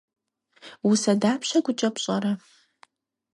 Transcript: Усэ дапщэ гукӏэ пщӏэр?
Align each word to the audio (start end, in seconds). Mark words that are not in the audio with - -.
Усэ 0.89 1.13
дапщэ 1.21 1.57
гукӏэ 1.65 1.89
пщӏэр? 1.95 2.23